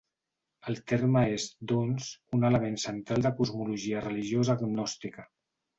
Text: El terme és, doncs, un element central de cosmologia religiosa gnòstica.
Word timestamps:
El 0.71 0.79
terme 0.91 1.21
és, 1.33 1.45
doncs, 1.73 2.09
un 2.39 2.49
element 2.51 2.81
central 2.87 3.27
de 3.29 3.35
cosmologia 3.43 4.05
religiosa 4.11 4.59
gnòstica. 4.67 5.33